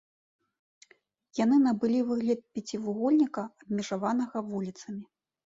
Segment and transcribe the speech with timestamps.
[1.39, 5.03] Яны набылі выгляд пяцівугольніка, абмежаванага вуліцамі.